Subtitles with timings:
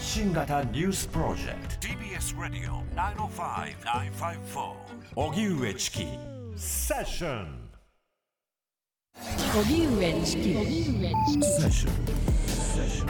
[0.00, 1.88] 発信型ニュースプロジェクト。
[1.88, 2.82] TBS ラディオ
[3.28, 4.72] 905-954
[5.14, 6.06] おぎゅうえちき
[6.56, 7.68] セッション
[9.60, 10.54] 荻上チキ。
[10.54, 11.92] セッション
[12.46, 13.02] セッシ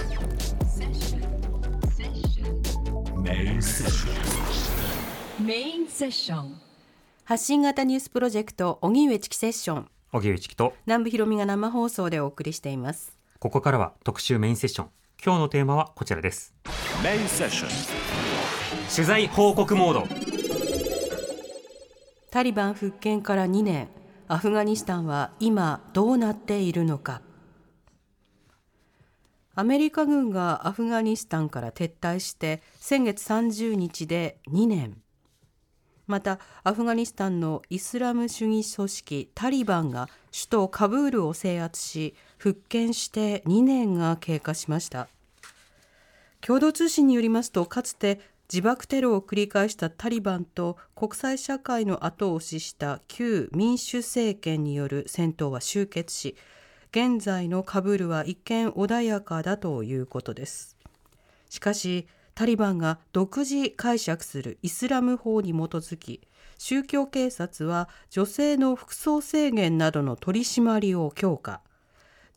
[1.15, 6.61] ョンメインセッションメインセッション
[7.23, 9.89] 発信型ニュースプロジェクト荻上チキセッション。
[10.11, 10.75] 荻上チキと。
[10.87, 13.17] 南部ひろみが生放送でお送りしています。
[13.39, 14.91] ここからは特集メインセッション。
[15.23, 16.55] 今日のテーマはこちらです
[18.95, 20.07] 取材報告モード。
[22.31, 23.89] タリバン復権から2年
[24.29, 27.23] アフガニスタンは今どうなっているのか。
[29.55, 35.01] アメリカ軍がアフガニスタンから撤退して先月30日で2年。
[36.07, 45.09] またアフガニスタンのイスラム主義組織タリバンが首都カブールを制圧し復権して2年が経過しました
[46.41, 48.21] 共同通信によりますとかつて
[48.53, 56.37] 自爆テロを繰り返したタリバンと国際社会の後押しした旧民主政権による戦闘は終結し
[56.91, 60.77] 現在のカブールは一見穏やかだということです。
[61.49, 66.21] しかしタリバンが独自解釈するイスラム法に基づき
[66.59, 71.61] 宗教警察は女性の服装制限などの取り締まりを強化。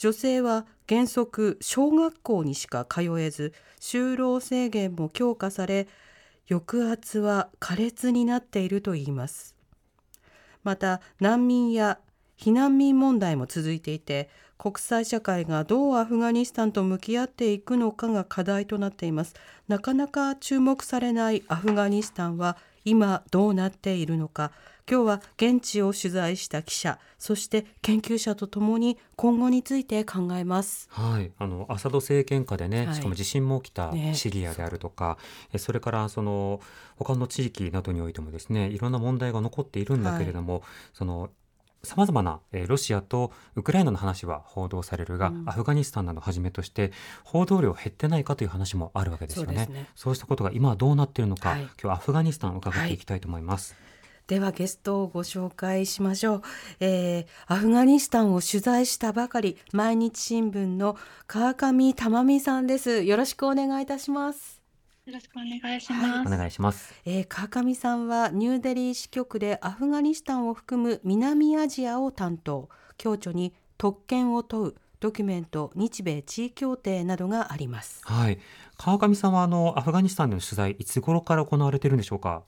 [0.04, 5.88] 女性は原則小学校にしか通えず就労制限も強化され
[6.50, 9.56] 抑圧は苛烈になっているといいます。
[10.62, 12.00] また難民や
[12.38, 19.36] 避難民問題も続いていて国際社会がどうアフガニスタンと向き合っていくのかが課題となっています。
[19.70, 24.52] なかなか注目されないアフガニスタンは今どうなっているのか。
[24.90, 30.90] 今日は現地を取材した記者そして研究者とともに今後について考えます。
[30.92, 32.96] はい、あのアサド政権下でね、はい。
[32.96, 34.14] しかも地震も起きたね。
[34.14, 35.18] シリアであるとか、
[35.54, 36.60] えそれからその
[36.98, 40.64] 他の地域などにおいてもですねいろんな問題が残っているんだけれども、
[40.94, 41.30] その
[41.84, 45.44] さまざまな、えーロシアとウクライナの話は報道されるが、うん。
[45.48, 46.92] アフガニスタンなどをはじめとして
[47.24, 49.66] 報道量減ってないかという話もあるわけですよね。
[49.96, 50.16] そうね。
[50.16, 51.62] したことが今はどうなっているのか、はい。
[51.62, 53.76] 今日はアフガニスタンを伺っていきたいと思います。
[54.28, 56.42] ではゲストをご紹介しましょう、
[56.80, 60.98] えーアフガニスタンを取材したばかり毎日新聞の
[61.28, 64.62] 川上珠美さんですよろしくお願いいたします
[65.06, 66.28] よろしくお願いします。
[66.28, 66.94] お願いします。
[67.04, 78.40] えー川上さんはニューデリー支局でアフガニスタンを含む南アジアを担当共著に特権を問うドキュメント日米地位協定などがありますはい、
[78.78, 82.44] 川上さんはあのアフガニスタンでの取材いつ頃から行われているんでしょうか？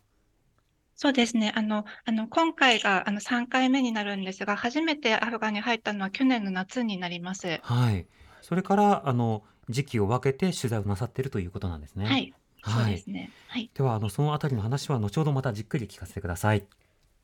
[0.96, 1.52] そうですね。
[1.56, 7.60] あの、あの、今回があの3回目になるんですが、初めてアフガに入ったのは去年の夏になります。
[7.62, 8.06] はい。
[8.42, 12.06] それからあの時期を分けて取材をなさっているということなんですね。
[12.06, 12.12] は。
[12.12, 12.14] い。
[12.14, 12.34] はい
[12.68, 13.32] そうですね。
[13.48, 13.66] はい。
[13.66, 16.66] よではあのそのあたりの話は後ほどまたじっくり聞かせてください。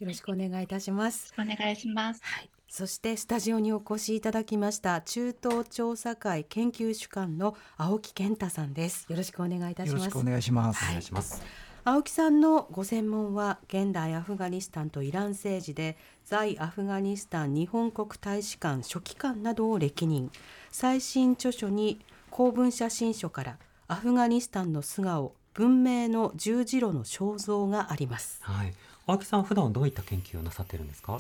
[0.02, 2.22] よろしくお願いいたしますお願いします。
[2.24, 10.84] はい、そしてスタジオにお越しいただきました中東調査会研究主幹の青木健太さんですよろしくお願いいたしますよろしくお願いします。
[10.86, 11.71] お願いします。
[11.84, 20.30] 青木さんのご専門は現代アフガニスタンとイラン政治で在アフガニスタン日本国大使館書記官などを歴任
[20.70, 22.00] 最新著書に
[22.30, 28.74] 公文写真書からアフガニスタンの素顔文明の十字路の肖像がありますはい。
[29.08, 31.20] 青木さんは普段はどういった研究をなさっているんですか？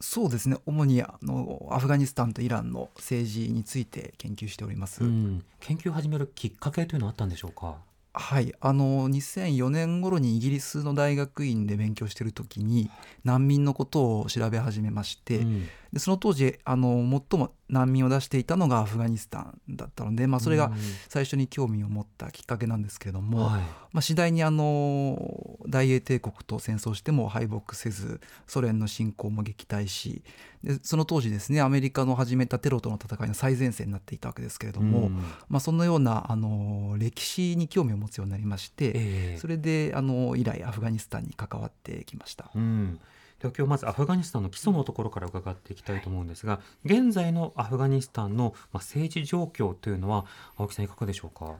[0.00, 0.56] そうですね。
[0.66, 5.02] 主にあのアフガニスタンとイランの政治について研究しております。
[5.02, 5.44] うん。
[5.58, 7.76] 研究を始めるきっかけというのはあったんでしょうか？
[8.18, 12.90] はい、あの2004年頃にイギリスの大学院で勉強している時に
[13.24, 16.98] 難民のことを調べ始めまして、うんでその当時あの
[17.30, 20.70] 最も難民を出していたのがアフガニスタンだったので、まあ、それが
[21.08, 23.60] 最初に興味を持ったきっかけなんですけれども、はい。
[23.92, 30.22] まあ、次第にあの大英帝国と戦争しても敗北せずソ連の侵攻も撃退し
[30.62, 35.16] でその当時ですねアメリカの始めたテロとの戦いの最前線になっていたわけですけれども、うん
[35.48, 38.92] まあ、そのようなあの歴史に興味を持つようになりまして、え
[39.36, 42.50] えそれであの以来アフガニスタンに関わってきました。
[42.54, 43.00] うん。
[43.40, 50.24] では今日まずアフガニスタンの基礎のところから伺っていきたいと思うんですが、現在のアフガニスタンのまあ政治状況というのは
[50.56, 51.56] 青木さんいかがでしょうか？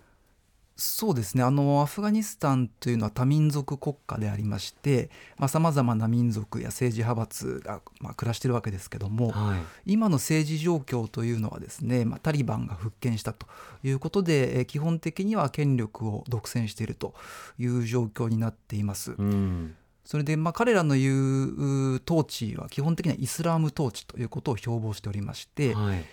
[0.78, 5.08] そうですねあのアフガニスタンというのは多民族国家でありまして
[5.48, 9.60] さまざ、まな民族や政治派閥が、まあ、暮らしているわけですけども、はい。
[9.86, 13.46] 今の政治状況というのはですね、まあ、タリバンが復権したと
[13.84, 17.14] いうことでえー基本的には権力を独占していると
[17.58, 19.14] いう状況になっています。
[19.16, 19.76] うん。
[20.06, 26.04] それで、まあ、彼らの言うう統治は基本的にはイスラム統治ということを標榜しておりまして、はい。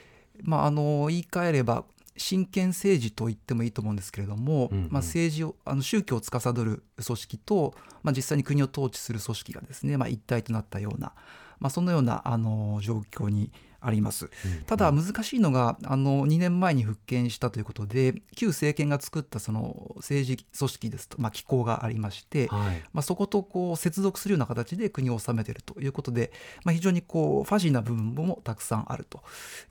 [0.41, 1.85] まあ、あの言い換えれば
[2.17, 11.13] 真剣政治と言ってもいいと思うんですけれども、うんうんまあ、政治をあの宗教を司る組織と、まあ、実際に国を統治する組織がですね、まあ、一体となったような、
[11.59, 13.51] まあ、そのようなあの状況に
[13.85, 14.29] あります。
[14.65, 26.31] ただ難しいのがあの2年前に復権したということで旧政権が作ったその政治組織ですと、まあ、機構がありまして、はいまあ、そことこう接続するような形で国を治めているということで、
[26.63, 29.21] まあ、非常にこうファジーな部分もたくさんあると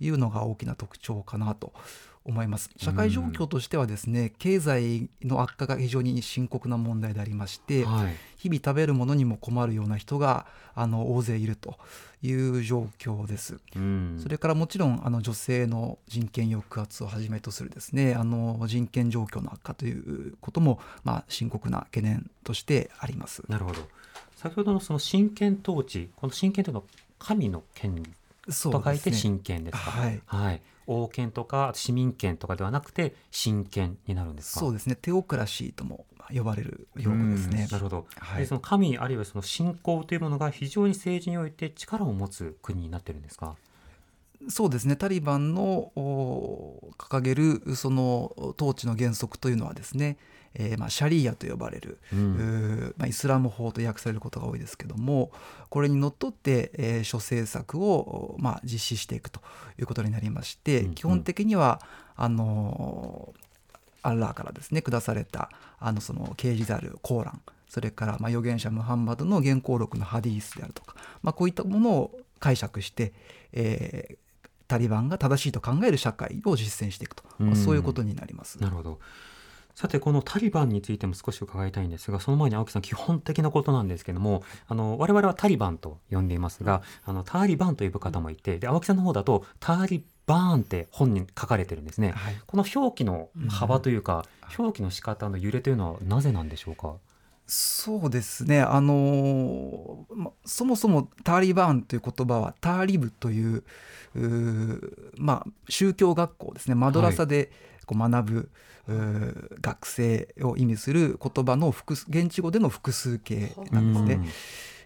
[0.00, 1.72] いうのが大きな特徴かなと
[2.24, 2.70] 思います。
[2.76, 8.14] 社会状況としてはですね経済の悪化が非常に深刻な問題でありまして、はい。
[8.36, 11.78] 日々食べるものにも困るような人があの大勢いると
[12.22, 13.60] いう状況です。
[13.76, 14.18] うん。
[14.20, 23.44] それからもちろんあの女性の人権抑圧をはじめとするですねあの人権状況の悪化ということも、まあ、深刻な懸念としてあります。
[23.48, 23.80] なるほど。
[24.34, 26.86] 先ほどのその真剣統治この真剣というのは
[27.20, 28.02] 神の権利
[28.48, 29.16] そと書いてね。
[29.16, 29.90] 真剣ですか？
[29.92, 30.60] はい
[30.92, 34.60] 王権とか市民権とかではなくて真剣になるんですか？
[34.60, 34.96] そうですね。
[35.00, 37.64] テオクラシーとも呼ばれる用語ですね。
[37.64, 37.70] うん。
[37.70, 38.40] なるほど、はい。
[38.40, 43.56] でその神あるいはその信仰というものが非常に政治において力を持つ国になってるんですか？
[44.48, 44.96] そうですね。
[44.96, 50.16] タリバンのお掲げるその統治の原則というのはですね、
[50.54, 52.94] えーまあ、シャリーアと呼ばれる、うん。
[52.96, 55.30] まあ、イスラム法と訳されることが多いですけども
[55.70, 59.40] これにのっとって、えー諸政策を、まあ、実施していくと
[59.78, 60.94] いうことになりまして、うんうん。
[60.94, 61.80] 基本的には
[62.16, 63.38] あのー
[64.04, 73.12] アッラーからですね下されたあのその啓示であるコーランそれからまあ預言者ムハンマドの原稿録のハディースであるとか、まあ、こういったものを解釈して、
[73.52, 74.16] えー
[74.68, 77.56] タリバンが正しいと考える社会を実践していくと、まあうん。
[77.56, 78.58] そういうことになります。
[78.58, 79.00] なるほど
[79.74, 92.36] さてこのタリバンについても少し伺いたいんですがその前に青木さん基本的なことなんですけどもあの我々はタリバンと呼んでいますがあのタリバンと呼ぶ方もいてで青木さんの方だとタリバーンって本に書かれてるんですね、はい。
[92.46, 94.24] この表記の幅というか、
[94.56, 96.94] 表記の仕方の揺れというのはなぜなんでしょうか？
[97.48, 103.64] そうですね、あのーま、そもそもタリバンという言葉はターリブという
[105.16, 106.76] まあ、宗教学校ですね。
[106.76, 107.50] マドラサで
[107.86, 108.50] こう学ぶ、
[109.60, 114.14] 学生を意味する言葉の複数現地語での複数形なんですね。
[114.14, 114.28] うん。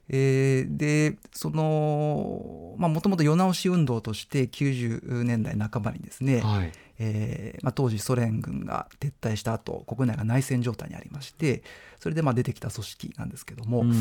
[0.08, 6.72] えーでそのまあもともと世直し運動として90年代半ばにですね、はい。
[6.98, 11.62] えーまあ、当時ソ連軍が撤退した後国内が内戦状態にありまして
[12.00, 13.92] それでまあ出てきた組織なんですけども、うん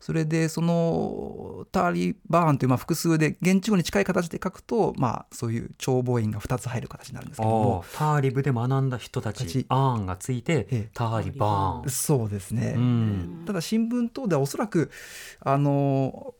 [0.00, 7.84] それでそのタリバーンというまあ複数で現地語に近い形で書くと、まあ、そういう帳簿員が2つ入る形になるんですけども。
[7.94, 10.90] ターリブで学んだ人たちたちアーンがついてええ。
[10.92, 11.90] ターリバーン。
[11.90, 13.42] そうですね、うん。
[13.46, 14.90] ただ新聞等ではおそらく
[15.40, 16.34] あの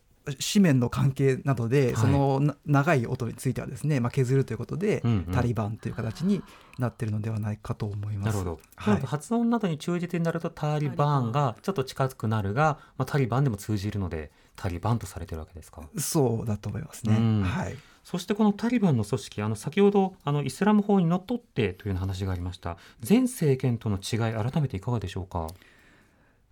[0.52, 1.96] 紙面の関係などで、い。
[1.96, 5.34] そのな長い音についてはですね、まあ、削るということで、うんうん。
[5.34, 6.43] タリバンという形に
[6.78, 8.26] なっているのではないかと思います。
[8.26, 9.00] なるほど、はい。
[9.02, 15.82] 発音などに忠実になるとタリバーンがちょっと近くなるが、まあ、タリバンでも通じるのでタリバンとされてるわけですか。
[15.99, 17.17] そうだと思いますね。
[17.17, 17.43] うん。
[17.43, 17.76] はい。
[18.02, 22.76] そしてこのタリバンの組織あの先ほどあのイスラム法にのっとってという話がありました。
[23.06, 25.49] 前政権との違い改めていかがでしょうか？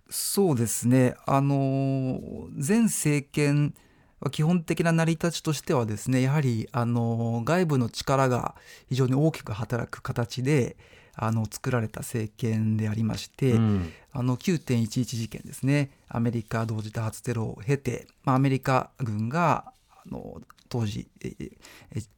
[0.09, 3.73] そうですね、あのー前政権
[4.19, 8.55] は基本的な成り立ちとしてはですねやはり、あのー外部の力が
[8.87, 10.77] 非常に大きく働く形で
[11.15, 13.93] あの作られた政権でありまして、うん。
[14.11, 15.91] あの9.11事件ですね。
[16.07, 21.51] アメリカ同時多発テロを経て、まあ、アメリカ軍があの当時ええ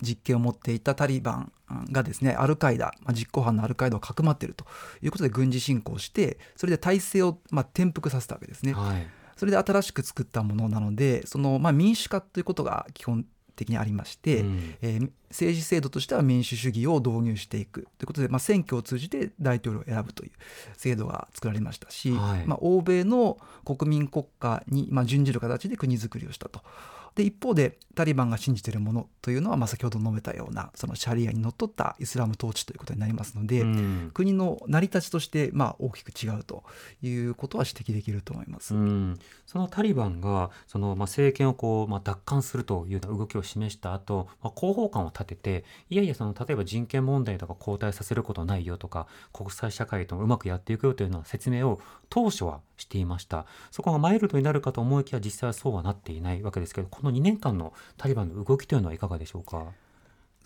[0.01, 1.51] 実権を持っていたタリバン
[1.91, 4.65] がですねアルカイダ、まあ、実行犯のアルカイダをかくまっていると
[5.01, 8.73] いうことで軍事侵攻してそれで体制を、まあ、転覆させたわけですね。
[8.73, 13.23] はいそれで新しく作ったものなのでその、まあ、民主化ということが基本
[13.55, 20.31] 的にありまして、うんえー政治制度としては民主主義を導入していくということで、まあ、選挙を通じて大統領を選ぶという
[20.77, 26.61] 制度が作られましたし、はいまあ、欧米の国民国家に、まあ、準じる形で国づくりをしたと。
[27.17, 36.63] で一方でタリバンが信じているものというのは、まあ、先ほど述べたようなそのシャリアにのっとったイスラム統治ということになりますので、うん国の成り立ちとして、まあ、大きく違うと
[37.01, 38.75] いうことは指摘できると思います。
[38.75, 53.45] うん、そのタリバンがその、まあ、政権をこう、まあ、奪還するというような動きを示した後、まあ広報官を立てていやいやその例えば人権問題とか後退させることないよとか国際社会とうまくやっていくよというような説明を当初はしていました。
[53.71, 59.65] そこがマイルドになるかと思いきや実際はそうはなっていないわけですけどこの2年間のタリバンの動きというのはいかがでしょうか？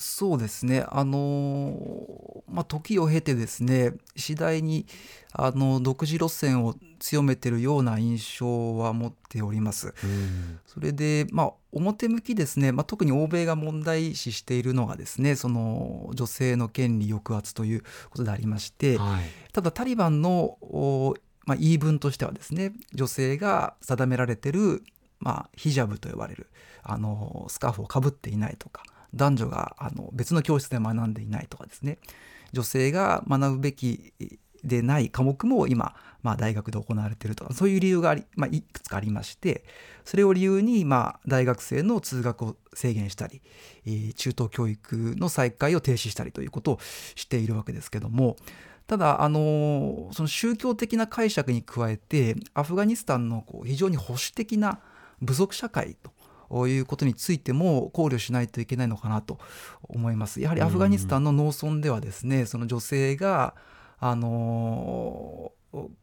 [0.03, 4.88] そうですね、あのまあ、時を経てですね次第に
[5.32, 9.94] あの独自路線を強めてるような印象は持っております。
[10.03, 10.60] うん。
[10.65, 19.24] それで、まあ、表向きですね、まあ、特に欧米が問題視しているのがですねその女性の権利抑圧ということでありまして、はい。
[19.53, 21.15] ただタリバンの、お
[21.51, 24.84] まあ、言い分としてはですね女性が定められてる、
[25.20, 26.48] まあ、ヒジャブと呼ばれる
[26.81, 31.98] あのスカーフをかぶっていないとか男女があの別の教室で学んでいないとかですね。
[32.53, 34.13] 女性が学ぶべき
[34.63, 35.93] でない科目も今、
[36.24, 39.65] まあ、大学で行われているとかそういう理由があり、まあ、いくつかありまして
[40.05, 43.41] それを理由に、まあ、大学生の通学を制限したり、
[43.86, 46.79] えー中等教育の再開を停止したりということを
[47.15, 48.38] しているわけですけども
[48.91, 54.81] ただあのその宗教的な解釈に加えてアフガニスタンのこう非常に保守的な
[55.21, 55.95] 部族社会
[56.50, 59.39] ということについても考慮しないといけないのかなと
[59.83, 60.41] 思います。
[60.41, 63.55] やはりアフガニスタンの農村ではですねその女性が
[63.98, 65.53] あの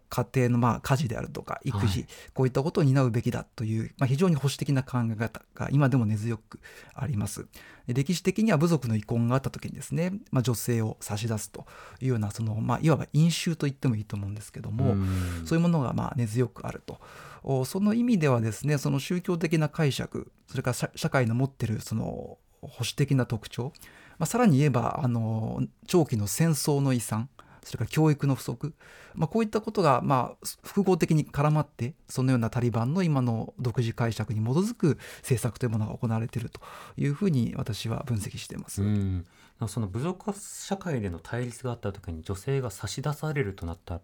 [0.08, 6.60] 家庭のまあ家事であるとか育児、はいこういったことを担うべきだという、まあ、非常に保守的な考え方が今でも根強く
[6.94, 7.46] あります。
[7.86, 11.66] で歴史的には部族の遺恨があった時にですね、まあ、女性を差し出すと
[12.00, 17.00] いうようなその、まあ、いわば飲酒と言ってもいいと思うんですけども、うんそういうものがまあ根強くあると。
[17.42, 23.72] おその意味ではですねその宗教的な解釈それから社社会の持ってるその保守的な特徴、
[24.18, 27.28] まあ、さらに言えばあの長期の戦争の遺産
[27.64, 28.74] それから教育の不足、
[29.14, 36.60] まあ、こういったことがまあ複合的に絡まってそのようなタリバンの今の独自解釈に基づく政策というものが行われていると
[36.96, 38.82] いうふうに私は分析しています。
[38.82, 39.26] うん、
[39.66, 44.00] その部族社会での対立があった時に女性が差し出されるとなった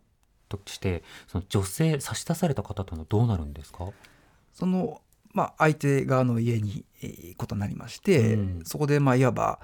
[0.48, 3.90] としてその女性差し出された方というのはどうなるんですか？
[4.52, 5.00] その、
[5.34, 8.60] まあ、相手側の家に、えーことになりまして、うん。
[8.64, 9.58] そこでまあいわば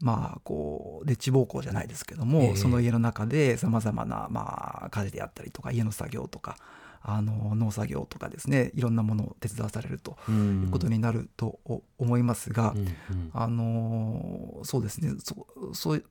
[0.00, 2.56] まあこうでっち奉公じゃないですけども、ええ。
[2.56, 6.56] その家の中でさまざまなまあ家事であったりとか家の作業とか
[7.00, 10.70] あの農作業とかですねいろんなものを手伝わされるとういうん。
[10.70, 13.30] ことになるとお思いますが、うんうん。
[13.32, 16.04] あのそうですねそそう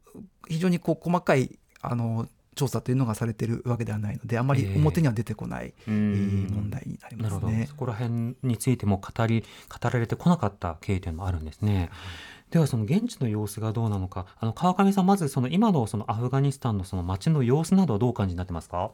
[0.47, 4.75] 非常にこう細かいあの調査というのがされているわけではないのであまりええ。
[4.75, 7.65] 表には出てこない、問題になりますね。
[7.69, 11.89] そこら辺についても語り語られてこなかった経緯というのもあるんですね。
[12.49, 14.25] ではその現地の様子がどうなのか。
[14.39, 18.91] あの川上さんまずその今のそのアフガニスタンのその街の様子などはどうお感じになってますか？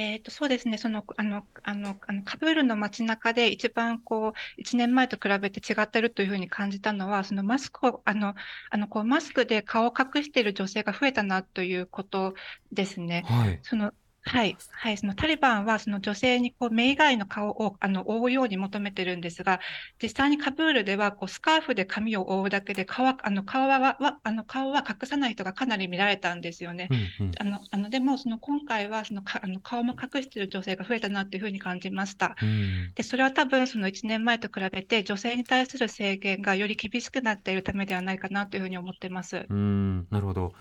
[0.00, 8.36] えーと、そうですね、その、あの、あの、あのカブールの街中で一番こう、1年前と比べて違ってるというふうに感じたのは、そのマスクを、あの、
[8.70, 12.34] あの、こう、マスクで顔を隠している女性が増えたなということ
[12.70, 13.24] ですね。
[13.26, 13.58] はい。
[13.64, 13.92] その、
[14.28, 19.60] はい、はい、そのタリバンはその女性にこう目以外の顔をあの覆うように求めてるんですが、
[20.02, 26.88] 実際にカブールではこうスカーフで髪を覆うだけで顔はあの顔ははあの顔は隠さない人がかなり見られたんですよね。
[27.18, 32.36] うんうんあのあのでもその今回はそのかあの顔も隠している女性が増えたなというふうに感じました。
[32.42, 39.46] うんでそれは多分その1年前と比べて女性に対する制限がより厳しくなっているためではないかなというふうに思っています。
[39.48, 40.52] うんなるほど。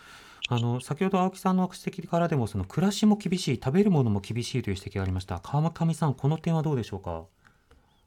[0.50, 5.39] あの先ほど青木さんの指摘からでもその暮らしも厳しい食べるものも厳しいという指摘がありました。
[5.39, 7.25] 川上さんこの点はどうでしょうか？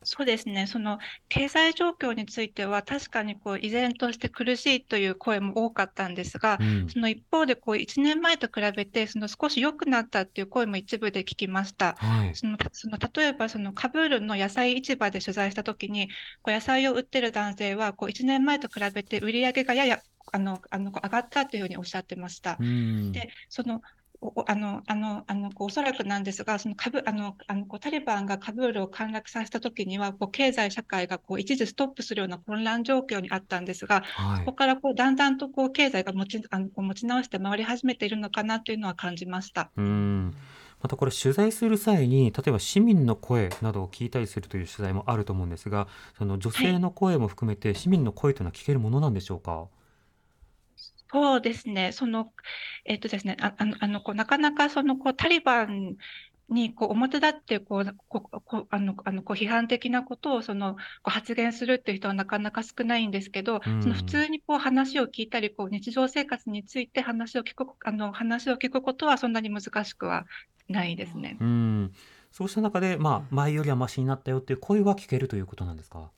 [0.03, 6.89] そうですね、その経済状況については、確かにこう依然として苦しいという声も多かったんですが、うん。
[6.89, 11.97] その一方でこう1年前と比べて、その少し良くなったっていう声も一部で聞きました。
[11.99, 12.35] はい。
[12.35, 16.09] そのその例えばそのカブールの野菜市場で取材したときに、
[16.41, 20.01] こう野菜を売ってる男性は、こう1年前と比べて売り上げがやや
[20.33, 22.61] あのあの上がったというふうにおっしゃってました。
[22.61, 23.81] うんで、その、
[24.47, 39.73] あの、あの、あの、こうおそらくなんですが、そのカブ、あの、あの、こうタリバンがカブールを陥落させたときには、こう経済社会がこう一時ストップするような混乱状況にあったんですが、はいそこからこうだんだんとこう経済が持ち、あの、こう持ち直して回り始めているのかなというのは感じました。
[39.77, 40.35] うん
[40.83, 49.69] またこれ取材する際に例えば市民の声などを聞いたりするという取材もあると思うんですがその女性の声も含めて市民の声というのは聞けるものなんでしょうか？
[51.13, 52.33] そうですね、その、
[52.85, 55.97] えっとですね、ああの、あのこうなかなかそのこうタリバン
[56.49, 70.27] にこう表立ってこうこうあのあのこう批判的なことをそのこう発言するっていう人はなかなか少ないんですけど、うんその普通にこう話を聞いたりこう日常生活について話を聞くあの話を聞くことはそんなに難しくは
[70.69, 71.37] ないですね。
[71.41, 71.93] うん
[72.33, 76.11] そうした中で、まあ、前よりはマシになったよっていう声は聞けるということなんですか？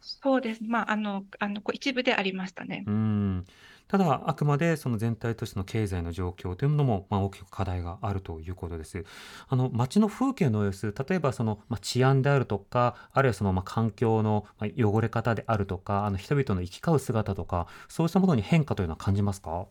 [0.00, 0.60] そうです。
[0.64, 2.84] まああのあのこう一部でありましたね。
[2.86, 3.46] うん
[3.92, 9.04] ただあくまでその全体としての経済の状況というものもまあ大きく課題があるということです。
[9.48, 19.66] あの街の風景の様子例えばそのまあ治安であるとかあるいはそのまあ環境のま汚れ方であるとかあの人々の行き交う姿とかそうしたものに変化というのは感じますか？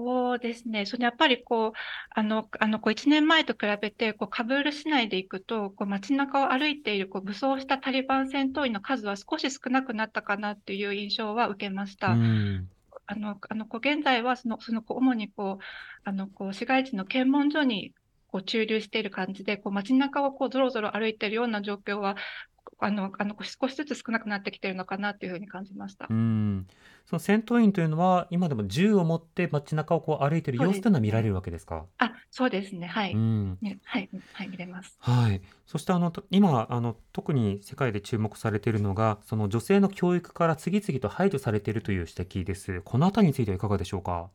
[0.00, 0.86] そうですね。
[0.86, 1.72] そのやっぱりこう、
[2.14, 12.12] あの、あの、こう1年前と比べて、こう、カブール市内で行くと、こう、街中を歩いている、こう、武装したタリバン戦闘員の数は少し少なくなったかなっていう印象は受けましうた。
[12.12, 12.68] ん
[13.06, 15.64] あの、あの、こう、現在は、その、その、こう主にこう、
[16.04, 17.92] あの、こう、市街地の検問所に、
[18.28, 22.16] こう、駐留している感じで、こう、街中をこう、ぞろぞろ歩いているような状況は、
[22.80, 26.14] あの、あの、少しずつ少なくなってきているのかなっていうふうに感じましたう。
[26.14, 26.66] ん
[27.06, 31.86] その戦闘員というのは今でも銃を持って街中をこう歩いている様子というのは見られるわけですか？
[31.98, 32.86] あ、そうですね。
[32.86, 33.18] はうい。
[33.18, 34.98] んねはい、はい、見れます。
[35.00, 42.82] はい、そしてあのと今あの特に世界で注目されているのがその女性の教育から次々と排除されているという指摘です。
[42.82, 44.30] このあたりについてはいかがでしょうか？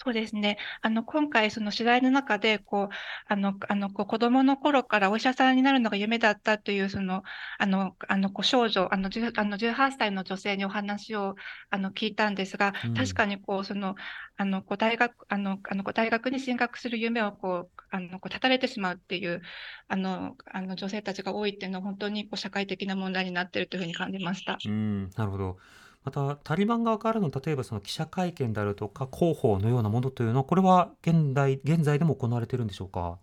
[0.00, 0.58] そうですね。
[0.80, 2.88] あの、今回、その取材の中で、こう、
[3.26, 7.24] あの、あの、こう、子供の頃からお医者さんになるのが夢だったという、その、
[7.58, 11.34] あの、あの、こう、少女、あの、10あの18歳の女性にお話を、
[11.70, 13.96] あの、聞いたんですが、うん確かに、こう、その、
[14.36, 19.42] あの、こう、大学、あの、あの、こう大学に進学する夢を、こう、あの、こう、絶たれてしまうっていう、
[19.88, 24.58] あの、あの、女性たちが多いっていうのは、本当に、こう、社会的な問題になっているというふうに感じました。
[24.64, 25.56] うん、なるほど。
[26.04, 33.18] またタリバン側からの例えばその記者会見であるとか広報のようなものというのはこれは現代現在でも行われているんでしょうか？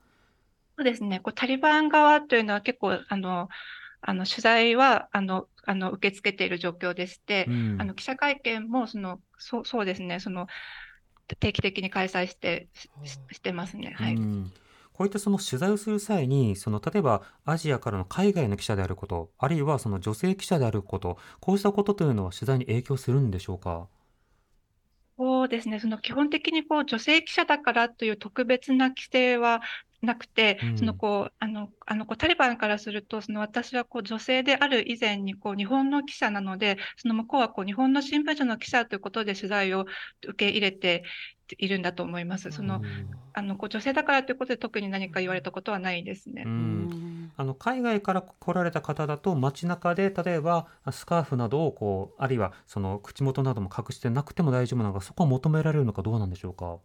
[0.77, 1.21] そうですね。
[1.21, 3.47] こうタリバン側というのは結構、あの、
[4.01, 10.47] あの取材はあのあの受け付けている状況でしてう、んあの記者会見もそのそうそうですね、その
[11.39, 12.69] 定期的に開催して
[13.31, 13.93] してますね。
[13.97, 14.15] はい。
[14.15, 14.51] うん
[14.97, 23.89] こういったその取材をする際にその例えばアジアからの海外の記者であることあるいはその女性記者であることこうしたことというのは取材に影響するんでしょうか？
[25.17, 25.79] そうですね。
[25.79, 29.61] その基本的にこう女性記者だからという特別な規制は
[30.05, 39.85] なくて、うんそのこうあのあのこうタリバンからすると、その私はこう女性である以前にこう日本の記者なので、その向こうはこう日本の新聞社の記者ということで取材を
[40.27, 41.03] 受け入れて
[41.57, 42.51] いるんだと思います。
[42.51, 42.81] その
[43.33, 46.49] あのこう女性だからということで特に何か言われたことはないですねう。
[46.49, 56.79] うんんあの海外から来られた方だと街中で例えばスカーフなどをこうあるいはその口元なども隠してなくても大丈夫なのかそこは求められるのかどうなんでしょうか？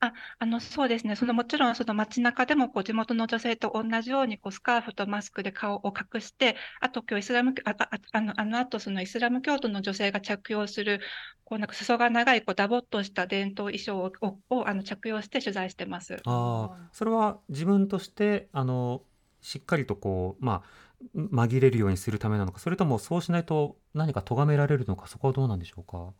[0.00, 11.00] ああのそうですね、そのもちろんその街中でもこう地元の女性と同じようにこうスカーフとマスクで顔を隠して、あと今日イスラムあああのあの後そのイスラム教徒の女性が着用する
[11.44, 16.16] こうなんか裾が長いこうダボっとした伝統衣装をををあの着用して取材してます。
[16.24, 19.02] ああ、それは自分としてあの
[19.40, 20.84] しっかりとこうまあ
[21.16, 26.12] 紛れるようにするためなのかそれともそうしないと何か咎められるのかそこはどうなんでしょうか？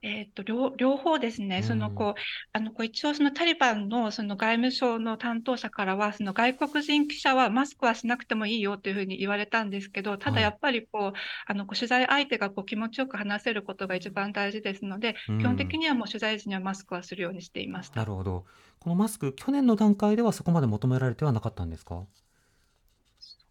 [0.00, 2.20] えっと両両方ですね、そのうんこう
[2.52, 18.00] あのこう一応そのタリバンのその外務省の担当者からは、その外国人記者はマスクはしなくてもいいよというふうに言われたんですけど、たはいだやっぱりこうあのこう取材相手がこう気持ちよく話せることが一番大事ですので、うん基本的にはもう取材時にはマスクはするようにしていました。
[18.00, 18.46] なるほど。
[18.78, 22.06] このマスク去年の段階ではそこまで求められてはなかったんですか？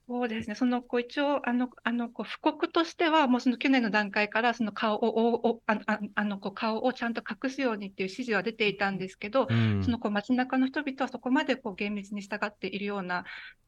[0.10, 9.84] そうですね、そのこう一応あのあのこう布告としては、もうその去年の段階からその顔をおおあああのこう顔をちゃんと隠すようにっていう指示は出ていたんですけど、うん。
[9.84, 13.26] そのこう街中の人々はそこまでこう厳密に従っているような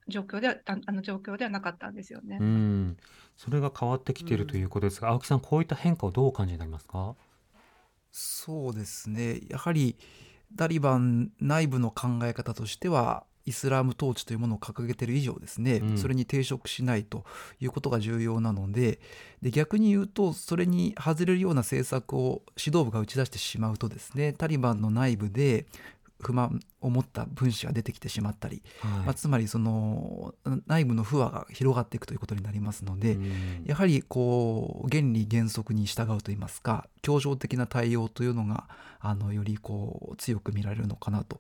[0.08, 2.38] 状況ではああの状況ではなかったんですよね。
[2.40, 2.98] うん、
[3.36, 7.16] それが変わってきているということですが、青木さんこういった変化をどうお感じになりますか？
[8.14, 9.42] そうですね。
[9.50, 9.98] やはり
[10.56, 15.98] タリバン内部の考え方としてはイスラム統治というものを掲げている以上ですね、うん。
[15.98, 17.26] それに抵触しないと
[17.60, 19.00] いうことが重要なので
[19.42, 25.66] で逆に言うとそれに外れるような政策を指導部が打ち出してしまうとですねタリバンの内部で
[26.22, 28.92] 不満を持った分子が出てきてしまったり、はい。
[29.06, 30.36] まあ、つまりその
[30.68, 33.64] 内部の不和が広がっていくということになりますので、うん。
[33.66, 38.66] やはりこう原理原則に従うといいますか協情的な対応というのが
[39.00, 41.40] あのよりこう強く見られるのかなと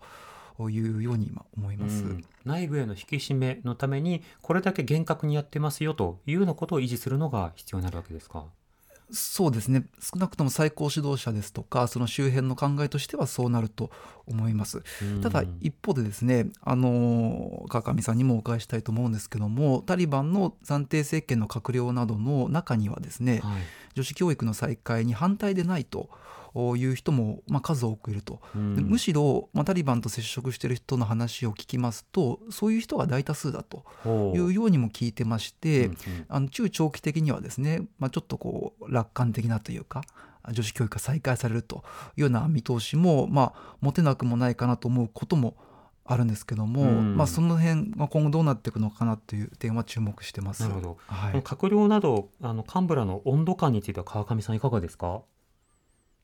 [0.67, 2.03] いうように今思います。
[2.03, 8.45] うん内部への引き締めのためにこれだけ厳格にやってますよというようなことを維持するのが必要になるわけですか？
[9.11, 13.89] そうですね少なくとも最高指導者ですとかその周辺の考えとしてはそうなると
[14.27, 14.83] 思います。
[15.01, 23.61] うんただ一方でですねあの川上さんにもお伺いしたいと思うんですけどもタリバンの暫定政権の閣僚などの中にはですねはい
[23.99, 26.09] 女子教育の再開に反対でないと
[26.55, 28.75] いう人も、まあ、数多くいると、うん。
[28.77, 33.83] でむしろ、まあ、タリバンと接触している人の話を聞きますとそういう人が大多数だと
[34.33, 35.97] いうようにも聞いてまして、うんうん。
[36.29, 40.05] あの中長期的にはですね、まあ、ちょっとこう楽観的なというか
[40.49, 41.83] 女子教育が再開されると
[42.15, 45.57] いうような見通しも、まあ、持てなくもないかなと思うことも
[46.11, 47.15] あるんですけども、うん。
[47.17, 50.63] まあ、その辺が今後どうなっていくのかなという点は注目してます。
[50.63, 50.97] なるほど。
[51.07, 51.41] はい。
[51.41, 55.21] 閣僚などあの幹部らの温度感については川上さんいかがですか？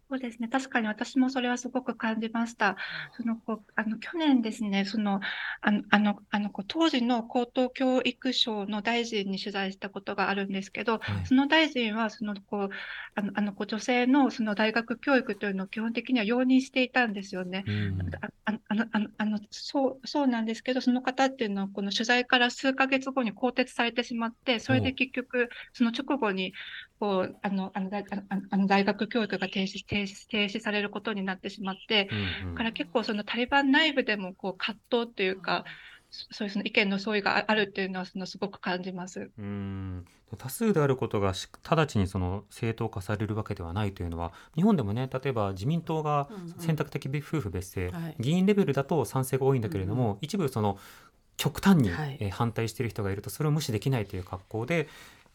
[0.08, 0.48] そうですね。
[0.48, 2.76] 確かに私もそれはすごく感じました。
[3.18, 5.20] その、こう、あの、去年ですね、その、
[5.62, 12.70] あの、あの、あのこう当時の高等教育省の大臣に取材したことがあるんですけど、はいその大臣は、その、こう、
[13.16, 17.64] あの、あの、こう女性のその大学教育というのを基本的には容認していたんですよね。
[17.66, 26.54] うんあああの、あの、あの、そう、そうなんですけど、その方っていうのは、この取材から数ヶ月後に更迭されてしまって、それで結局、その直後に、
[27.00, 28.06] こう、あの、あの、大
[28.50, 32.56] あの大学教育が停止、停止、停止されることになってしまって、うんうん。
[32.56, 35.66] だから結構そのタリバン内部でも、こう、葛藤っていうか、
[36.10, 39.32] そそういうその意見の相違がああるっていうのは、そのすごく感じます。
[39.38, 40.06] うん。
[40.38, 46.28] 多数であることがし直ちにその正当化されるわけではないというのは日本でもね例えば自民党が
[46.58, 48.16] 選択的夫婦別姓、はい。
[48.20, 50.78] 議員レベルだと賛成が多いんだけれども、一部その
[51.38, 51.92] 極端に、
[52.32, 54.88] 反対している人がいるとそれを無視できないという格好で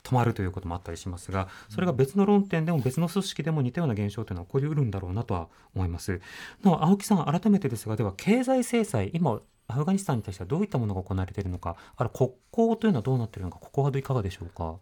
[0.03, 6.21] 止まるということもあったりしますがそれが別の論点でも別の組織でも似たような現象というのは起こりうるんだろうなとは思います。
[6.63, 14.77] なお青木さん改めてですがでは経済制裁今アフガニスタンに対してはどういったものが行われているのかある国交というのはどうなっているのかここはいかがでしょうか？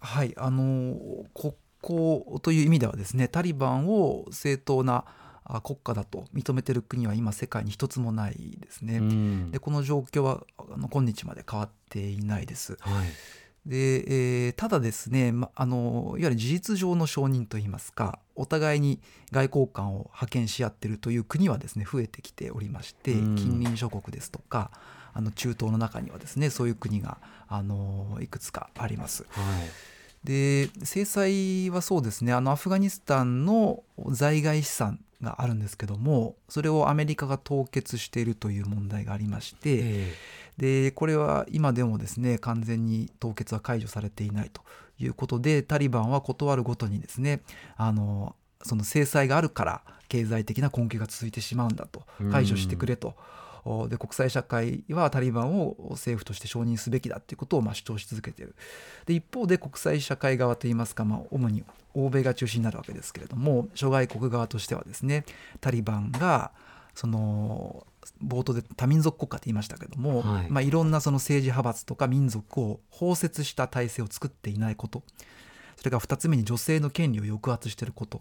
[0.00, 0.96] はい、あの
[1.34, 5.04] 国交という意味ではですねタリバンを正当な
[5.44, 8.98] あ国家だと認めている国は今世界に一つもないですね。
[8.98, 12.76] うんでこの状況はあの今日まで変わっていないです。
[12.80, 13.08] はい
[13.66, 19.00] で、えーただですね、ま、あのいわゆる事実上の承認といいますかお互いに
[19.32, 24.70] 外交官を派遣し合っているという国はですね増えてきておりましてうん近隣諸国ですとか
[25.12, 27.18] あの中東の中にはですねそういう国が
[27.48, 29.24] あのいくつかあります。
[29.30, 29.90] はい
[30.24, 40.14] で制裁はそうですねあのアフガニスタンの在外資産があるんですけどもそれをアメリカが凍結しているという問題がありまして、え
[40.56, 44.60] でこれは今でもですね完全に凍結は解除されていないと
[44.98, 47.40] いうことでタリバンは断るごとにですね
[47.78, 53.08] あのその制裁があるから経済的な困窮が続いてしまうんだとうん解除してくれと。
[53.08, 53.14] お
[53.88, 58.54] で国際社会はタリバンを政府として承認すべきだということをまあ主張し続けている。
[59.06, 65.24] で一方で国際社会側といいますか、まあ、主に欧米が中心になるわけですけれども諸外国側としてはですね
[65.60, 66.52] タリバンが
[66.94, 67.86] その
[68.24, 70.46] 冒頭で多民族国家って言いましたけども、はい。
[70.46, 75.02] いまあ、いろんなその政治派閥とか民族を包摂した体制を作っていないこと。
[75.76, 78.20] それから2つ目に女性の権利を抑圧していること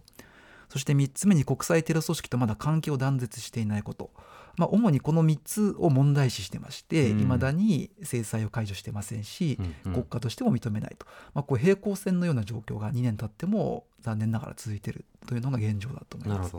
[0.69, 4.11] そして3つ目に国際テロ組織とまだ関係を断絶していないこと、
[4.55, 7.27] まあ、主にこの3つを問題視してましていうん。
[7.27, 9.93] ま、未だに制裁を解除してませんし、うんうん。
[9.93, 16.55] 国家としても認めないと、まあ、こう平行線のような状況が2年経っても残念ながら続いているというのが現状だと思います。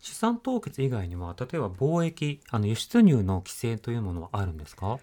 [0.00, 4.98] 資産凍結以外には例えば貿易あの輸出入の規制というものはあるんですか？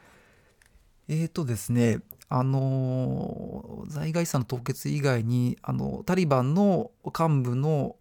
[1.08, 8.01] えーとですね、あのー在外資産の凍結以外にあのタリバンの幹部のお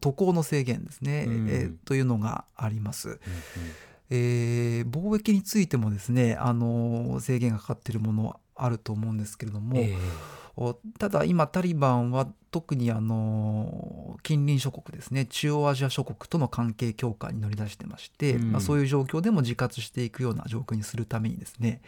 [0.00, 1.48] 渡航の制限ですね、うん。
[1.48, 3.08] えーというのがあります。
[3.08, 3.20] うんうん。
[4.10, 9.96] えー貿易についてもですね、あのー制限がかかっているものあると思うんですけれども、え。
[10.60, 18.52] おただ今タリバンは特にあの近隣諸国ですね中央アジア諸国との関係強化に乗り出してまして、うん。
[18.52, 21.80] まあ、そういう状況でも自活していくような状況にするためにですね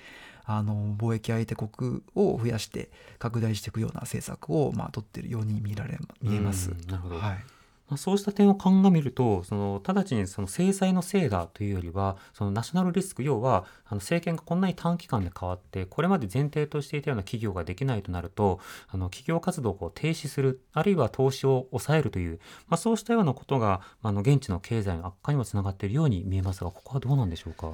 [0.45, 6.71] あの貿易相手国を増やして拡大していくような政策をまあ取っているように見られ見えます。
[6.71, 6.87] うん。
[6.87, 7.17] なるほど。
[7.17, 7.45] はい
[7.91, 27.73] まあ、そうした点を鑑みるとその直ちにその制裁のせいだというよりはそのナショナルリスク要はあの政権がこんなに短期間で変わってこれまで前提としていたような企業ができないとなるとあの企業活動をこう停止するあるいは投資を抑えるという、まあ、そうしたようなことがあの現地の経済の悪化にもつながっているように見えますがここはどうなんでしょうか？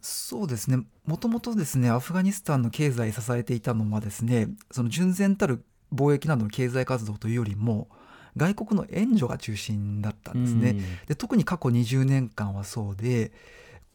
[0.00, 7.88] そうですねもともとですねアフガニスタンの経済支えていたのはですねその純然たる貿易などの経済活動というよりも
[8.36, 10.76] 外国の援助が中心だったんですね。
[11.06, 13.32] で特に過去20年間はそうで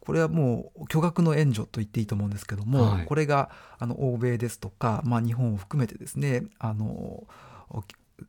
[0.00, 7.24] これはもう巨額の援助と言っていいと思うんですけども、はいこれがあの欧米ですとか、まあ、日本を含めてですねあの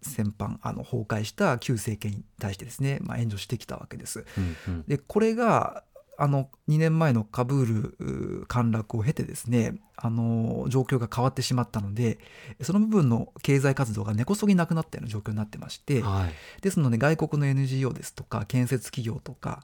[0.02, 4.26] 先般あの崩壊した旧政権に対してですね、まあ、援助してきたわけです。
[4.38, 5.84] うんうんでこれが
[6.21, 12.19] あの2年前のカブールう陥落を経てですねあの状況が変わってしまったので
[12.62, 16.62] その部分の経済活動が根こそぎなくなったような状況になってまして、はい。
[16.62, 19.63] ですので外国の NGO ですとか建設企業とか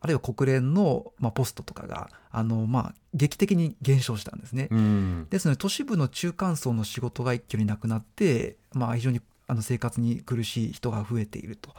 [0.00, 4.68] あるいは国連の、まあ、ポストとかがあの、まあ、劇的に減少したんですね。
[4.70, 5.26] うん。
[5.28, 11.74] ですので都市部の中間層の仕事が一挙になくなって、まあ、非常にあの生活に苦しい人が増えていると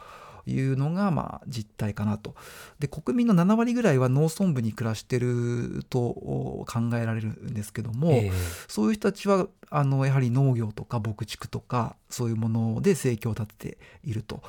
[0.50, 2.34] いうのがまあ実態かなと。
[2.78, 8.32] で国民の7割ぐらいは農村部に暮らしてるとお考えられるんですけども、ええ。
[8.68, 14.42] そういう人たちはあのやはり農業とか牧畜とかそういうもので生計を立てていると。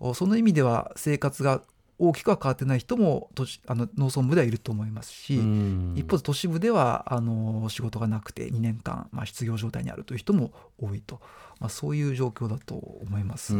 [0.00, 1.60] おその意味では生活が
[1.98, 5.94] 大きくは変わってない人も都市あの農村部ではいると思いますし、うん。
[5.96, 11.20] 一方で都市部ではあの仕事がなくて2年間、まあ、失業状態にあるという人も多いと、
[11.58, 13.54] まあ、そういう状況だと思います。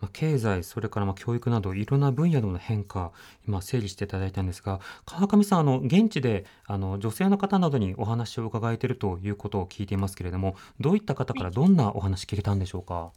[0.00, 3.12] うんまあ、経済それからまあ教育などいろんな分野での変化
[3.46, 13.12] 今整理していただいたんですが川上さんあの現地であの女性の方などにお話を伺えているということを聞いていますけれどもどういった方からどんなお話聞けたんでしょうか？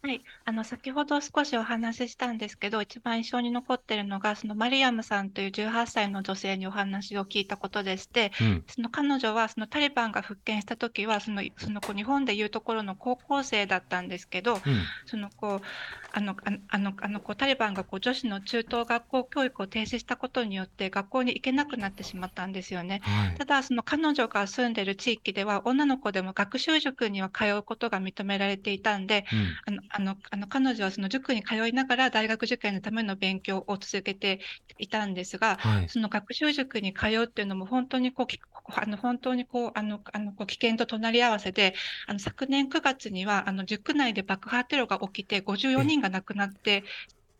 [0.00, 8.64] はい、あの先ほど少しお話ししたんですけど、一番印象に残っているのが、そのマリアムさんという18歳の女性にお話を聞いたことでして、うん。
[8.68, 14.92] その彼女はそのタリバンが復権した時は、そのそのこう日本でいうところの高校生だったんですけど、うん。
[15.04, 15.66] そのこう
[16.12, 23.00] あのあのあのあのこうタリバンがこう女子の中等学校教育を停止したことによって学校に行けなくなってしまったんですよね。
[23.02, 23.34] はい。
[23.34, 29.56] ただ、その彼女が住んでいる地域では、女の子でも学習塾には通うことが認められていたんで、うん。
[29.66, 34.40] あのあのあの彼女はその塾に通いながら大学受験のための勉強を続けて
[34.78, 35.88] いたんですが、はい。
[35.88, 38.40] その学習塾に通うっていうのも本当にこうき
[38.74, 41.74] あの本当にこうあのあのこう危険と隣り合わせで、
[42.06, 46.84] あの昨年9月にはあの塾内で爆破テロが起きて54人が亡くなって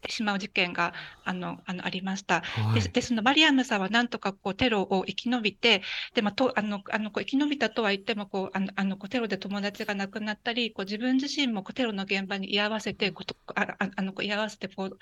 [0.08, 0.92] しまう事件が
[1.24, 2.42] あのあのありました。
[2.42, 5.82] はいででそのマリアムさんはなんとかこうテロを生き延びて、
[6.14, 14.98] でまあ、とあのあのこう生き延びたとは言ってもこうあのあのこうテロで友達が亡くなったり、こう自分自身もこうテロの現場に居合わせてこうとあああのこう居合わせてこう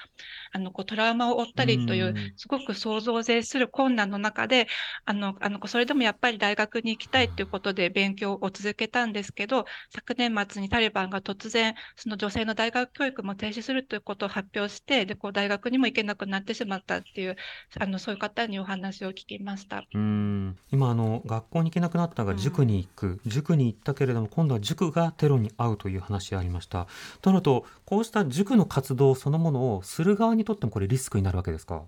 [0.52, 4.68] あのこうトラウマを負ったりといううんすごく想像を絶する困難の中で、
[5.04, 17.36] あのあのこうそれでもやっぱり大学に行きたいということで勉強を続けたんですけど、昨年末にタリバンが突然、その女性の大学教育も停止するということを発表して、でこう大学にも行けなくなってしまったっていう、
[17.78, 19.84] あのそういう方にお話を聞きました。
[19.92, 20.56] うん。
[20.70, 22.36] 今あの学校に行けなくなったがうん。
[22.36, 26.86] 塾に行く、塾に行ったけれども今度は塾がテロに遭うという話がありました。
[27.20, 31.82] となるとこうした塾の活動そのものをする側にとってもこれリスクになるわけですか、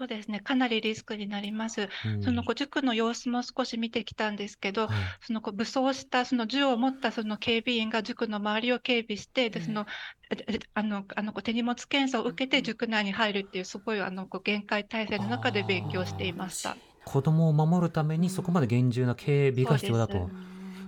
[0.00, 1.88] そうですね、かなりリスクになります。
[2.04, 2.22] うん。
[2.22, 5.18] そのこう塾の様子も少し見てきたんですけど、はい。
[5.20, 9.86] そのこう武装したその銃を持ったその警備員が塾の周りを警備して、でその
[10.30, 16.78] ええあのあのこう手荷物検査を受けて塾内に入るっていう、すごいあのこう厳戒態勢の中で勉強していました。
[17.04, 20.32] 子供を守るためにそこまで厳重な警備が必要だと。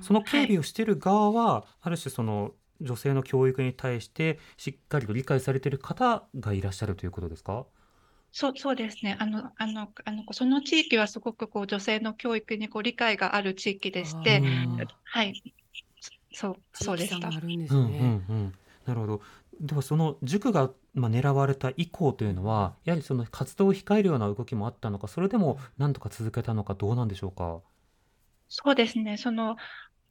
[0.01, 7.67] そその警備をしている側は、ある種その女性の教育に対してしっかりと理解されている方がいらっしゃるということですか？
[8.33, 9.17] そうそうですね。
[9.19, 15.43] あの、あの、あの、その地域はすごくこう女性の教育にこう理解がある地域でして、うんはい。
[16.33, 17.39] そう、そうでしたす
[17.71, 18.21] うんうんね。
[18.29, 18.53] うん、
[18.87, 19.21] なるほど
[19.61, 27.63] ではその塾がまあ狙われた以降というのはやはりその活動を控えるような動きもあったのかそれでも何とか続けたのかどうなんでしょうか？
[28.53, 29.17] そうですね。
[29.17, 29.57] その、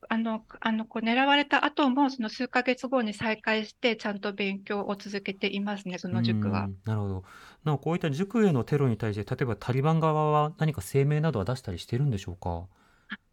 [0.07, 6.71] あの、あの、こう狙われた後も、その数ヶ月後に再開して、ちゃんと勉強を続けていますね、その塾はう。
[6.71, 7.23] んなるほど
[7.63, 12.67] なおこういった塾へのテロに対して例えばタリバン側は何か声明などは出したりしてるんでしょうか？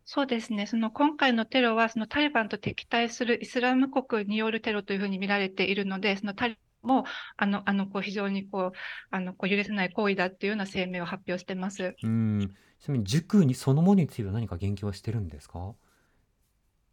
[0.05, 0.67] そうですね。
[0.67, 7.05] その今回のテロは、そのタリバンと敵対するイスラム国によるテロというふうに見られているので、そのタリバンも、
[7.37, 8.73] あの、あの、こう非常にこう、
[9.11, 11.97] あの、こう許せない行為だっていうような声明を発表してます。
[12.03, 15.75] うんちなみに塾にそのものについては何か言及はしてるんですか？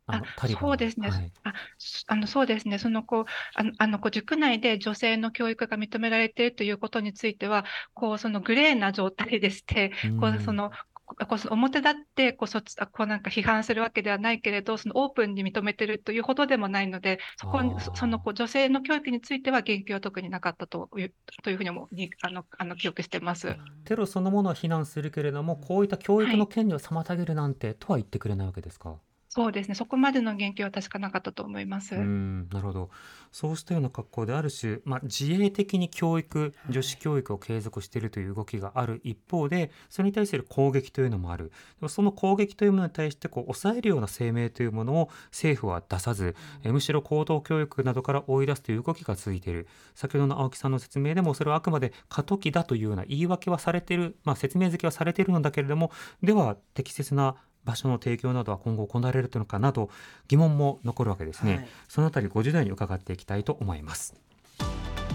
[0.08, 1.12] ああのタリバンそうですね。
[1.12, 2.78] はいあ、そあの、そうですね。
[2.78, 10.72] その、こう、あの、あの、こう、塾内で女性の教育が認められているということについては、こう、そのグレーな状態でして、こうんう、その、
[11.06, 12.62] ここう表立ってこうそ
[12.94, 21.13] こうなんか批判するわけではないけれど、そのオープンに認めているというほどでもないので、そこそそのこう女性の教育については言及は特になかったという
[21.44, 23.58] というふうにもにあのあの記憶してます。
[23.86, 29.00] テロそのものは非難するけれどもこういった教育の権利を妨げるなんてとは言ってくれないわけですか？
[29.36, 31.96] そうですね、そこまでの言及は確かなかったと思います。
[31.96, 32.91] うん、なるほど。
[33.32, 41.46] そうしたような格好である種、まあ、自衛的に教育、女子教育を継続しているという動きがある一方で、それに対する攻撃というのもある。
[41.46, 49.67] でもその攻撃というものに対してこう抑えるような声明というものを政府は出さず、えむしろ高等教育などから追い出すという動きが続いている。
[49.96, 55.91] 先ほどの青木さんの説明でも、それはあくまで過渡期だというような言い訳はされている、まあ、説明付けはされているのだけれども、
[56.22, 59.89] では適切な場所の提供などは今後行われるのかなど
[60.28, 61.67] 疑問も残るわけですね、はい。
[61.88, 64.15] そのあたり50代に伺っていきたいと思います。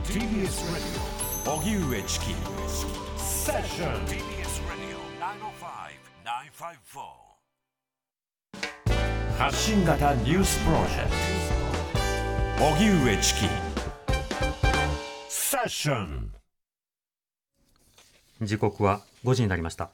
[0.04, 0.64] TBS
[1.44, 2.26] Radio 荻上チキ。
[3.16, 4.98] セッション TBS Radio
[6.54, 11.10] 905-954発信型ニュースプロジェク
[12.58, 12.64] ト。
[12.64, 13.46] 荻上チキ。
[15.28, 16.32] セッション
[18.42, 19.90] 時刻は5時になりました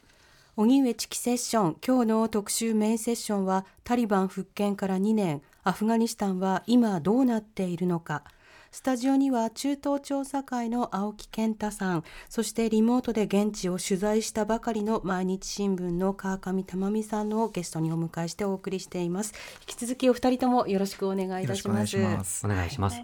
[0.57, 8.23] 荻上チキセッション今日の特集メインセッションはタリバン復権から2年アフガニスタンは今どうなっているのか。
[8.71, 19.33] スタジオには中東調査会の青木健太さんそしてリモートで現地を取材したばかりの毎日新聞の川上珠美さんのゲストにお迎えしてお送りしています。
[19.61, 22.47] 引き続きお二人ともよろしくお願いいたしくお願いします。
[22.47, 23.01] お願いします、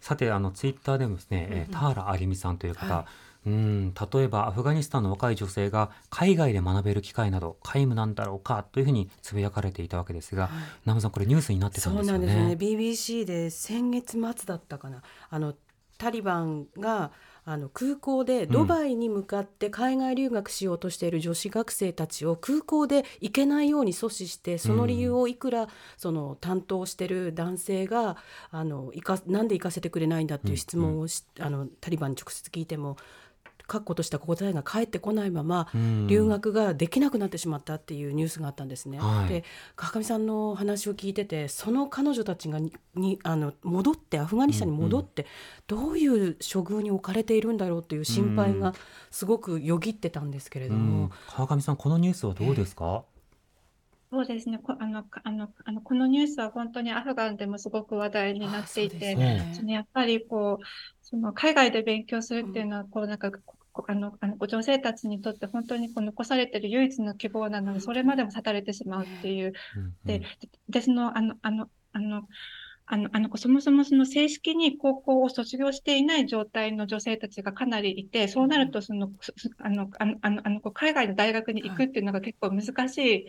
[0.00, 3.06] さてあのツイッターでもですね、えー田原有美さんという方、は
[3.44, 10.50] うん例えばアフガニスタンの若い女性が海外で学べる機会など皆無なんだろうかというふうにつぶやかれていたわけですが、
[10.84, 12.26] ナムさんこれニュースになってたんそうですよね。
[12.26, 12.84] なんですよね。
[12.84, 15.02] BBC で先月末だったかな。
[15.30, 15.54] あの
[15.98, 17.12] タリバンが
[17.44, 28.16] あの空港でドバイに向かって海外留学しようとしている女子学生たちを空港で行けないように阻止してその理由をいくらその担当してる男性が
[28.50, 32.96] あの行かなんで行かせてくれないんだっていう質問をし、あのタリバンに直接聞いても
[33.66, 36.06] 確固とした答えが返ってこないままうん。
[36.06, 38.98] 留学ができなくなってしまったっていうニュースがあったんですね。
[38.98, 39.28] はい。
[39.28, 39.44] で
[39.76, 45.26] 川上さんの話を聞いててその彼女たちがににあの戻ってアフガニスタンに戻って、
[45.66, 48.74] どういう処遇に置かれているんだろうっていう心配が
[49.10, 53.04] すごくよぎってたんですけれどうもん、川上さんこのニュースはどうですか、
[54.12, 60.64] そうですね、こあのあのあのこのニュースは本当にアフガンでもすごく話題になっていて、あそのやっぱりこう
[61.00, 63.30] その海外で勉強するっていうのは、こうなんか
[63.88, 69.54] あのあの女性たちにとって本当にこう残されている唯一の希望なのに、それまでも断たれてしまうっていう。
[70.04, 70.22] で、
[70.68, 72.28] で、その、あの、あの、あの、
[72.84, 83.26] あの、あの、そもそもその正式に高校を卒業していない状態の女性たちがかなりいて、そうなると、その、そあの、あの、あの、あの海外の大学に行くっていうのが結構難しい、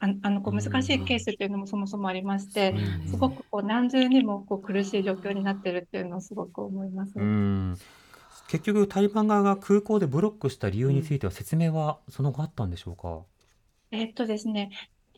[0.00, 3.08] あの、あのこう難しいケースっていうのもそもそもありまして、うん。
[3.08, 7.12] すごくこう何重にもこう苦しい状況になってるっていうのをすごく思います。
[7.16, 7.76] うん。
[8.48, 13.22] 結局タリバン側が空港でブロックした理由については説明はその後あったんでしょうか、
[13.90, 14.70] えっとですね、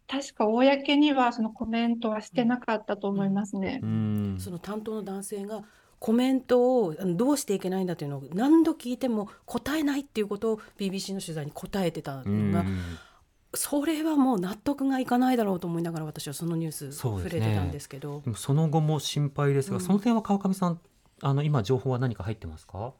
[0.06, 3.80] 確か公にはそのコメントはしてなかったと思いますね。
[3.82, 4.36] うん。
[4.40, 5.62] その担当の男性が
[5.98, 12.52] コメントをあのどうしていけないんだというのを何度聞いても答えないっていうことを BBC の取材に答えてたうん。
[12.52, 12.64] のが、
[13.58, 18.22] それはもう納得がいかないだろうと思いながら私はそのニュース触れてたんですけど。
[18.36, 20.80] その後も心配ですが、うんその点は川上さん
[21.22, 22.94] あの今情報は何か入ってますか？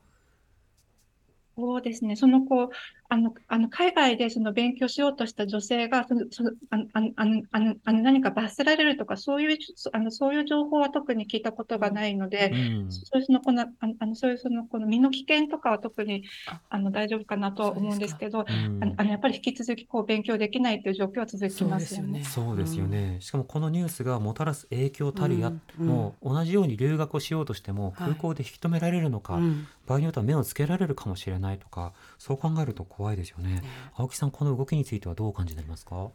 [1.57, 2.16] そうですね。
[2.16, 2.71] そのこう、
[3.11, 12.92] あの、あの海外でその勉強しようとした女性が、その、その、あの、あの、あの、あのあの何か罰せられるとか、そういう、そあの、そういう情報は特に聞いたことがないので、うん。
[12.92, 18.79] そういうその、この、あの、そういうその、この身の危険とかは特にあ、あの、大丈夫かなとは思うんですけど、うん。
[18.83, 22.23] あの、あのやっぱり引き続きこう勉強できないという状況は続きますよね。
[22.25, 25.87] そうですよね、しかもこのニュースがもたらす影響たるや、うん。
[25.87, 28.09] もう同じように留学をしようとしてもはい。
[28.11, 29.66] 空港で引き止められるのか、うん。
[29.87, 33.63] 場合によっては目をつけられるかもしれないとかそう考えると怖いですよね。
[33.95, 36.09] 青木さんこの動きについてはどうお感じになりますか？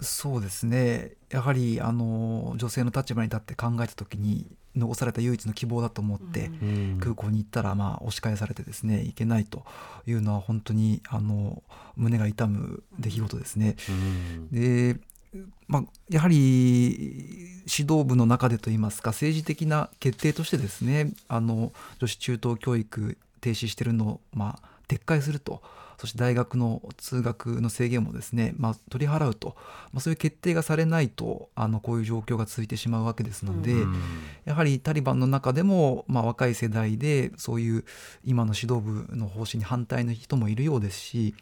[0.00, 1.10] そうですね。
[1.28, 6.50] やはりあの女性の立場に立って考えた時に残された唯一の希望だと思って、
[7.00, 9.64] 空港に行ったらまあ押し返されてですね行けないと
[10.06, 11.62] いうのは本当にあの
[11.96, 13.76] 胸が痛む出来事ですね。
[13.88, 14.48] うん。
[14.52, 15.00] で
[15.68, 25.62] まあ、やはり指導部の中でといいますか政治的な決定としてですねあの女子中等教育停止しているのを、まあ、撤回すると
[26.00, 29.54] そして大学の通学の制限もですね、まあ、取り払うと、
[29.92, 33.94] まあ、そういう決定がされないとあのこういう状況が続いてしまうわけですので、うん
[34.46, 37.84] やはりタリバンの中でも、まあ、若い世代でそういう
[38.24, 41.34] 今の指導部の方針に反対の人もいるようですし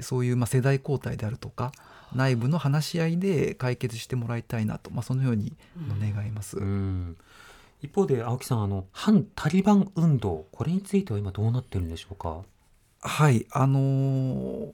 [0.00, 1.70] そういうまあ世代交代であるとか
[2.12, 5.52] 内部の話し合いで解決してもらいたいなと、まあ、そのように
[6.00, 6.58] 願います。
[6.58, 7.16] うん。
[7.82, 12.42] 一方で青木さんあの反タリバン運動これについては今どうなってるんでしょうか？
[13.02, 14.72] はいあのー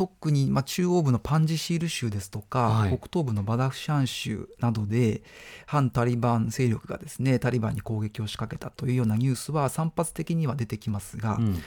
[0.00, 2.96] 特に、まあ、中央部のパンジシール州ですとか、はい。
[2.96, 5.22] 北東部のバダフシャン州などで
[5.66, 11.62] 反タリバン勢力がですねタリバンに攻撃を仕掛けたというようなニュースは散発的には出てきますが、うん。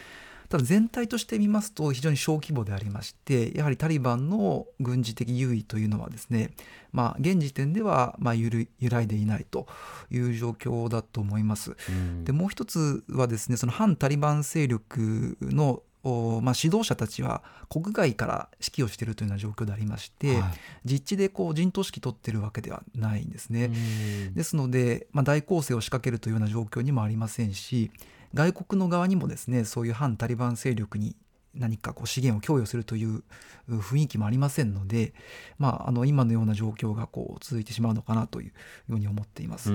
[0.50, 6.52] ただ全体として見ますと非常に小規模でありましてやはりタリバンの軍事的優位というのはですね、
[6.92, 9.68] まあ、現時点ではまあ揺る揺らいでいないと
[10.12, 11.76] いう状況だと思います。
[11.88, 12.26] うん。
[12.26, 20.54] でもう一つはですねその反タリバン勢力のおまあ、指導者たちは国外から指揮をしているというような状況でありまして、はい
[20.86, 23.66] 実地でこう陣頭指揮取ってるわけではないんですね。
[23.66, 27.91] うんですので、まあ、大攻勢を仕掛けるというような状況にもありませんし
[28.34, 31.16] 外国の側にもですねそういう反タリバン勢力に
[31.56, 33.24] 何かこう資源を供与するという
[33.68, 35.14] う雰囲気もありませんので、
[35.60, 38.54] まあ、あの今のような状況がこう続いてしまうのかなというよ
[38.95, 39.72] うに思っています。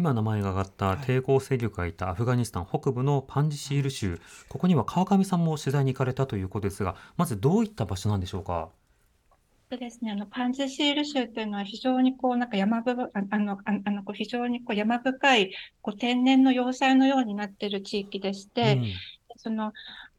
[0.00, 4.18] うん今名前が挙がった抵抗勢力がいたアフガニスタン北部のパンジシール州。
[4.48, 8.70] ここには川上さんも取材に行かれたということですがまずどういった場所なんでしょうか？
[9.70, 18.84] そうですね、あのパンジシール州というのは非常にこうなんか山ぶああのああのこう非常にこう山深いこう天然の要塞のようになっている地域でして、うん。
[19.36, 19.72] その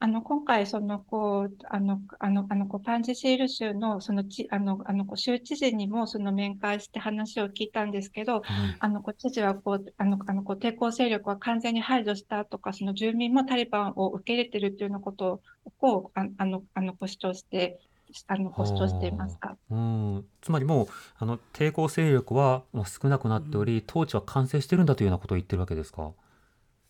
[0.04, 8.44] あの今回そのこうあのあのあのこうパンジシール州のそのちあのあのこう州知事にもその面会して話を聞いたんですけど、はい
[8.80, 17.80] あのこう知事はこうあのあのこう抵抗勢力は完全に排除したとか、その住民もタリバンを受け入れているというようなことをこうああのあのこう主張して
[18.28, 19.56] あのこう主張していますか？
[19.70, 20.88] うん、つまりもう
[21.20, 26.12] あの抵抗勢力はまあ少なくなっており、統治は完成してるんだというようなことを言ってるわけですか？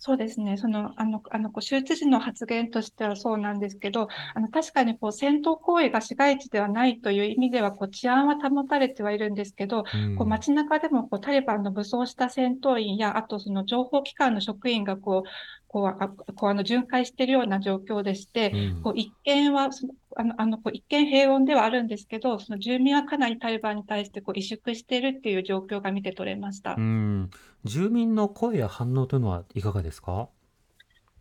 [0.03, 0.57] そうですね。
[0.57, 15.29] その、あの、あの、こう州知事の発言としてはそうなんですけど、あの、確かにこう、戦闘行為が市街地ではないという意味では、こう、治安は保たれてはいるんですけど、うんこう、街中でも、こう、タリバンの武装した戦闘員や、あと、その情報機関の職員が、こう、
[15.73, 26.81] こう、あこう、あの、巡回しているような状況でして、うんこう、一見は、そのあの、あの、こう、一見平穏ではあるんですけど、その住民はかなりタリバンに対して、こう、萎縮しているっていう状況が見て取れましたう。
[26.81, 27.29] ん、
[27.63, 30.29] 住民の声や反応というのはいかがですか？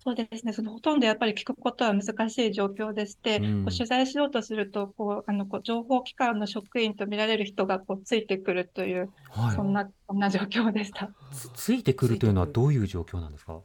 [0.03, 0.53] そうですね。
[0.55, 11.13] そのほとんどやっぱり聞くことは難しい状況でして、うんこう取材しようとすると、こう、あの、こう情報機関の職員と見られる人がこうついてくるという、はいそんな、そんな状況でした。
[11.33, 13.61] つついてくるというのはどういう状況なんですか？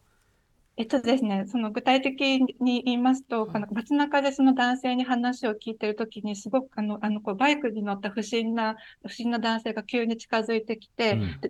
[0.77, 8.75] えっとですね、その具体的に言いますと、あの街中でその男性に話を聞いているときに、すごくあの、あの、こうバイクに乗った不審な、
[9.07, 11.39] 不審な男性が急に近づいてきて、うん。
[11.39, 11.49] で、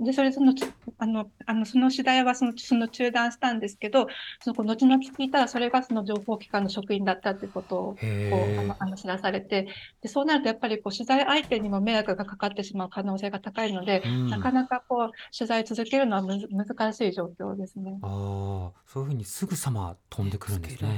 [0.00, 4.06] でそれその、つあの、あの、その次第はその、その中断したんですけど、
[4.40, 9.66] その、後々聞いたら、それがその情報機関の職員だったということを、へこう、あえの、あの知らされて、
[10.00, 14.28] で、そうなるとやっぱりこう、取材相手にも迷惑がかかってしまう可能性が高いので、うん。
[14.28, 17.92] なかなかこう、取材続けるのはむず難しい状況ですね。
[18.38, 20.82] ああ、そういうふうにすぐさま飛んでくるんです。
[20.82, 20.88] ね。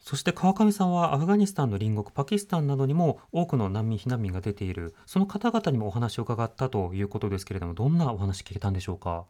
[0.00, 9.24] そして川上さんはアフガニスタンの隣国パキスタンなどにも多くの難民避難民が出ているその方々にもお話を伺ったということですけれどもどんなお話聞けたんでしょうか？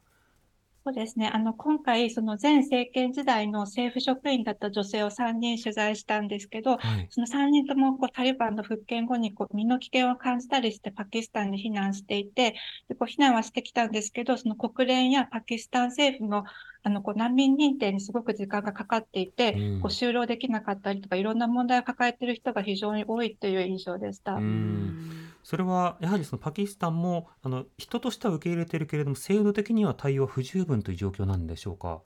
[0.86, 1.28] そうですね。
[1.34, 7.08] あの、今回、その前政権時代の政府職員だった女性を3人取材したんですけど、はい。
[7.10, 12.54] その3人ともこうタリバンの復権後にこう身の危険を感じたりしてパキスタンに避難していて、
[12.88, 16.44] でこう避難はしてきたんですけど、その国連やパキスタン政府の
[16.84, 24.34] あのこう難民認定にすごく時間がかかっていて、うんこう就労できなかったりとか、いろんな問題を抱えている人が非常に多いという印象でした。
[24.34, 32.02] うんそれはやはりそのパキスタンもあの人としては受け入れてるけれども制度的には対応は不十分という状況なんでしょうか？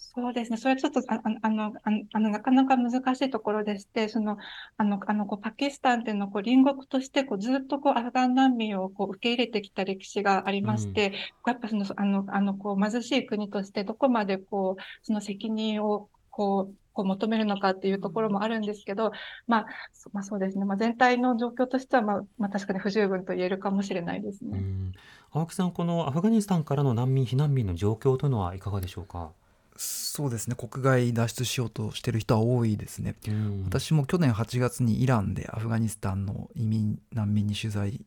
[0.00, 0.56] そうですね。
[0.56, 1.72] それはちょっと、あああの、
[2.12, 4.36] あの、なかなか難しいところでして、その、
[4.76, 11.12] あの、あの、こう、パキスタンっていうのは、こう、隣国として、こう、ずっと、こう、アフガン難民を、こう、受け入れてきた歴史がありまして、
[11.46, 19.12] やっぱその、あの、あの、こう、貧しい国として、どこまで、こう、その責任を、こう、こう求めるのかっていうところもあるんですけど、
[19.46, 20.64] まあ、そまあ、そうですね。
[20.64, 24.58] まあ、全体の状況としては、まあ、まあ、確かに不十分と言えるかもしれないですね。
[24.58, 24.92] うん
[25.30, 29.30] 青木さんこのアフガニスタンからの難民避難民の状況というのはいかがでしょうか？
[29.76, 33.14] そうですね国外脱出しようとしてる人は多いですね。
[33.28, 38.00] うん私も去年8月にイランでアフガニスタンの移民難民に取材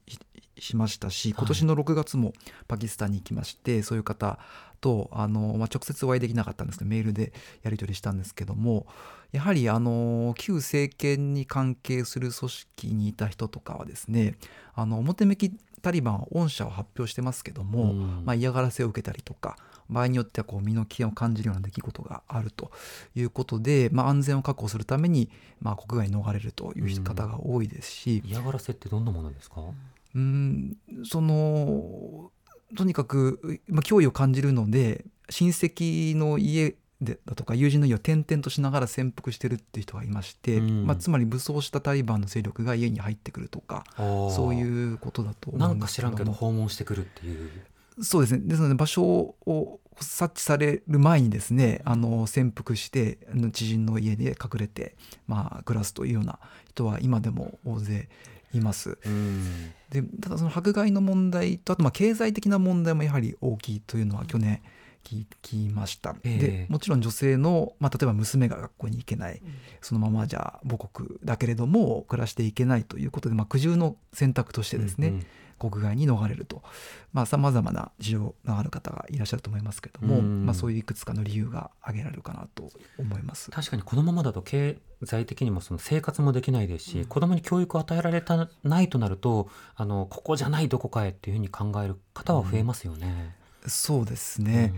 [0.57, 2.33] ししましたし今年の6月も
[2.67, 4.37] パキスタンに行きまして、そういう方
[4.79, 7.33] とあの、まあ、直接お会いできなかったんですけどメールで
[7.63, 8.87] やり取りしたんですけども
[9.31, 14.35] やはりあの旧政権に関係する組織にいた人とかはですね
[14.73, 18.25] あの表向きタリバンは恩赦を発表してますけども、うん。
[18.25, 19.57] まあ、嫌がらせを受けたりとか
[19.89, 22.71] 場合によってはこう身の危険を感じるような出来事があると
[23.15, 25.29] いうことで、まあ、安全を確保するために、
[25.59, 29.61] まあ、国外に逃れるという方が多いですし、嫌がらせってどんなものですか？
[30.15, 32.31] うん、その
[32.75, 40.85] とにかく、まあ、脅威を感じるので親戚の家でだとか友人の家を転々としながら潜伏してるっていう人がいまして、うん。
[40.85, 47.49] まあ、つまり武装したタリバンの勢力が家に入ってくるとかそうういうことだと思なんか知らんけど訪問してくるっていう。
[48.03, 48.41] そうですね。
[48.45, 53.19] ですので場所を察知される前にですねあの潜伏して
[53.51, 54.95] 知人の家で隠れて、
[55.27, 56.39] まあ、暮らすというような
[56.69, 58.09] 人は今でも大勢
[58.53, 58.97] います。
[59.05, 59.73] うん。
[59.89, 64.61] でただその迫害の問題とあとまあ経済的な問題もやはり大きいというのは去年
[65.03, 66.37] 聞きました、ええ。
[66.37, 69.41] でもちろん女性の、まあ、例えば娘が学校に行けない、
[69.81, 75.25] そのままじゃ母国だけれども暮らしていけないということで、まあ、苦渋の選択としてですね、うんうん
[75.69, 76.63] 国外に逃れると。
[77.25, 80.45] さまざ、まな事情がある方がいらっしゃると思いますけれども、うん。
[80.45, 83.51] まあ、そういういくつかの理由が挙げられるかなと思います。
[83.51, 93.35] 確かにこのままだと経済的にもその生活もできないですし、子供に教育を与えられたないとなるとあのここじゃないどこかへっていうふうに考える方は増えますよね。
[93.67, 94.73] そうですね、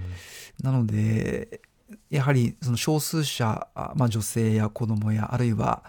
[0.62, 1.62] なので
[2.10, 5.84] やはりその少数者、あまあ、女性や子供やあるいは、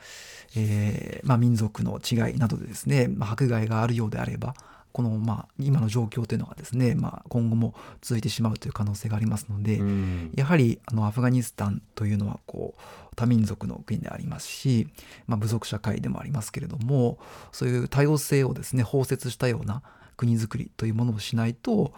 [0.56, 4.54] えーまあ、民族の違いなどでですね、まあ、迫害があるようであれば
[4.94, 14.86] この、まあ、今の状況というのがですね、まあ、今後も続いてしまうという可能性がありますので、うんやはりあのアフガニスタンというのはこう多民族の国でありますし、
[15.26, 17.18] まあ、部族社会でもありますけれども
[17.50, 19.82] そういう多様性をですね包摂したような
[20.16, 21.92] 国づくりというものをしないと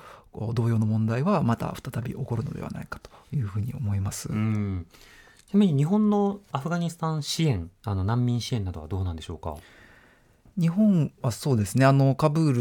[0.54, 4.30] 同様の問題はまた再び起こるのではないかというふうに思います。
[4.30, 4.86] うん
[5.48, 9.56] ちなみに日本のアフガニスタン支援あの難民支援などはどうなんでしょうか？
[10.58, 11.84] 日本はそうですね。
[11.84, 12.52] あのカブー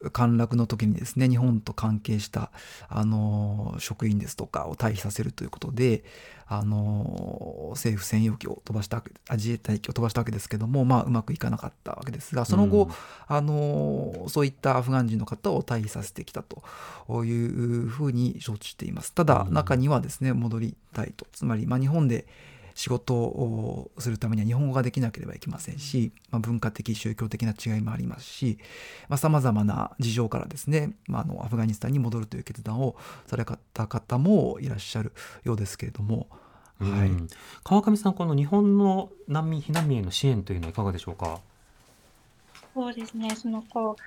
[0.00, 2.50] ル陥落の時にですね日本と関係した
[2.88, 6.04] あの職員ですとかを退避させるということで
[6.46, 9.02] あの政府専用機を飛ばした
[9.32, 12.90] 自衛隊機を飛ばしたわけですけども、まあ、うまくいかなかったわけですがその後、うん。
[13.28, 19.12] あのそういったアフガン人の方を退避させてきたというふうに承知しています。
[19.12, 19.54] ただうん。
[19.54, 21.26] 中にはですね戻りたいと。
[21.32, 22.26] つまり、まあ、日本で
[22.74, 28.58] 仕事をするためには日本語ができなければいけませんし、まあ、文化的宗教的な違いもありますし
[29.16, 32.96] さまざ、まな事情からですね、まあ、あのアフガニスタンに戻るという決断を
[33.26, 35.12] された方もいらっしゃる
[35.44, 36.26] ようですけれども、
[36.80, 36.90] はい。
[37.08, 37.28] うん
[37.62, 41.40] 川上さんこの日本の難民避難民への支援というのはいかがでしょうか？
[42.74, 44.02] そうですね、そのこう、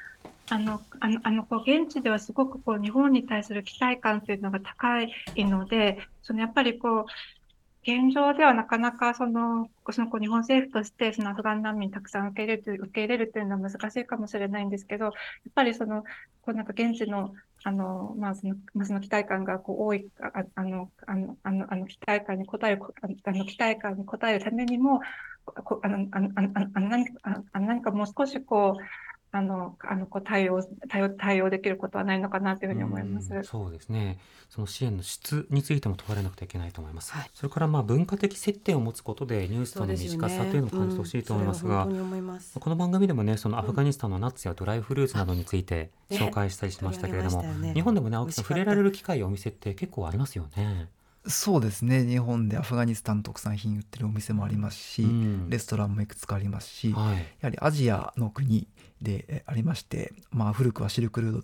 [0.50, 7.06] あの、あの、あのこう現地ではすごくこう日本に対する期待感というのが高いので、そのやっぱりこう、
[7.88, 15.14] 現状ではなかなかその、その日本政府としてそのアフガン難民たくさん受け入れる、受け入れるというのは難しいかもしれないんですけど、やっ
[15.56, 16.04] ぱりその、
[16.42, 17.32] こうなんか現地の、
[17.64, 25.00] あの、まあその、まあその期待感がこう多い、ああの、あの、あの、あの期待感に応える、あの期待感に応えるためにも、
[25.46, 27.14] こあの、あの、あの、あの何か、
[27.54, 28.84] あの何かもう少しこう、
[29.32, 33.34] あの、あの、こう対応、対応、対応できることはないのかなというふうに思います。
[33.34, 34.20] うんそうですね。
[34.50, 37.12] その支援の質についても問われなくてはいけないと思います。
[37.12, 50.88] はいそれからまあ文化的接点を持つことでニュースとの身近さというのを感じてほしいと思いますが、うんそれは本当に思いますこの番組でもねそのアフガニスタンのナッツやドライフルーツなどについてね紹介したりしましたけれども、取り上げましたよね日本でもね青木さん触れられる機会やお店って結構ありますよね。
[51.30, 57.18] そうですね日本でアフガニスタン特産品売ってるお店もありますし、うんレストランもいくつかありますし、はい。
[57.18, 58.68] やはりアジアの国
[59.02, 61.44] でえありまして、まあ、古くはシルクロード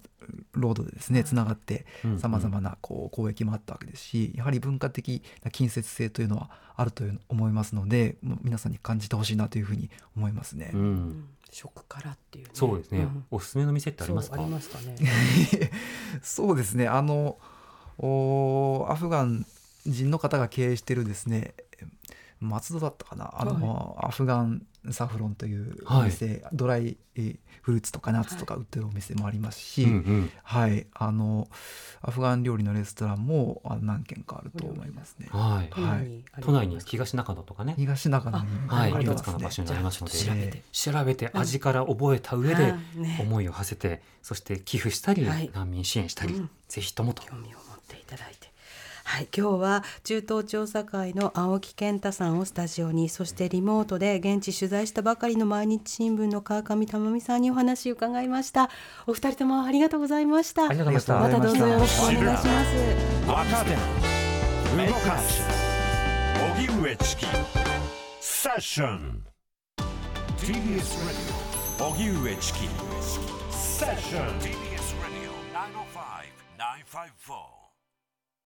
[0.54, 10.72] ロードでですねつながってうんさまざまなこう交易もあったわけですしやはり文化的な近接性というのはあるという思いますので皆さんに感じてほしいなというふうに思いますね。
[10.74, 10.78] う。
[10.78, 10.94] うん。
[11.10, 13.26] ん食からっていうね、そうですね、ん。
[13.30, 14.38] おすすめの店ってありますか？
[14.38, 14.96] そうありますかね。
[16.24, 16.88] そうですね。
[16.88, 17.38] あの
[18.00, 19.46] おアフガン
[19.86, 21.54] 人の方が経営してるですね
[22.44, 23.34] 松戸だったかな。
[23.40, 30.32] あの、アフガンサフロンというお店、ドライえーフルーツとかナッツとか売ってるお店もありますし、うんうん。
[30.44, 31.48] はい、あの
[32.02, 35.28] アフガン料理のレストランもあ何軒かあると思いますね。
[35.32, 35.70] はい。
[35.72, 37.76] 都内にあります都内に東中野とかね。
[37.78, 39.22] 東中野にはいあります。
[39.22, 39.22] い。
[39.22, 42.74] くつかの場所にありますので調べて調べて味から覚えた上で
[43.22, 45.50] 思いを馳せてそして寄付したりはい。
[45.54, 46.50] 難民支援したりうん。
[46.68, 47.24] ぜひともと。
[47.24, 48.52] 興味を持っていただいて。
[49.04, 58.70] はい、今日は中東調査会の青木健太さんをスタジオにそしてリモートで現地取材したばかりの毎日新聞の川上珠美さんにお話を伺いました。
[59.06, 60.70] お二人ともありがとうございました。
[60.70, 61.40] ありがとうございました。
[61.40, 62.72] またどうぞよろしくお願いします
[63.28, 64.04] 若手
[64.74, 65.44] 動かす
[66.58, 67.26] 荻上チキ
[68.20, 69.24] セッション
[70.38, 72.60] TBS ラディオ荻上チキ
[73.52, 75.34] セッション TBS ラディオ
[77.30, 77.53] 905-954